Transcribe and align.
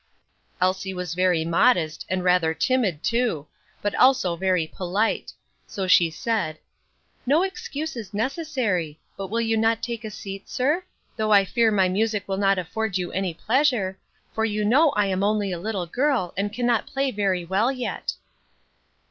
Elsie 0.59 0.95
was 0.95 1.13
very 1.13 1.45
modest, 1.45 2.07
and 2.09 2.23
rather 2.23 2.55
timid, 2.55 3.03
too, 3.03 3.45
but 3.83 3.93
also 3.93 4.35
very 4.35 4.65
polite; 4.65 5.31
so 5.67 5.85
she 5.85 6.09
said, 6.09 6.57
"No 7.27 7.43
excuse 7.43 7.95
is 7.95 8.11
necessary; 8.11 8.99
but 9.15 9.27
will 9.27 9.39
you 9.41 9.55
not 9.57 9.83
take 9.83 10.03
a 10.03 10.09
seat, 10.09 10.49
sir? 10.49 10.83
though 11.17 11.31
I 11.31 11.45
fear 11.45 11.69
my 11.69 11.87
music 11.87 12.27
will 12.27 12.37
not 12.37 12.57
afford 12.57 12.97
you 12.97 13.11
any 13.11 13.35
pleasure, 13.35 13.99
for 14.33 14.43
you 14.43 14.65
know 14.65 14.89
I 14.95 15.05
am 15.05 15.23
only 15.23 15.51
a 15.51 15.59
little 15.59 15.85
girl, 15.85 16.33
and 16.35 16.51
cannot 16.51 16.87
play 16.87 17.11
very 17.11 17.45
well 17.45 17.71
yet." 17.71 18.13